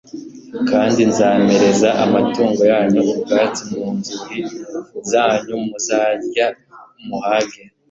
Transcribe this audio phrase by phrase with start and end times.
[0.69, 4.37] Kandi nzamereza amatungo yanyu ubwatsi mu nzuri
[5.11, 6.47] zanyu muzarya
[7.07, 7.61] muhage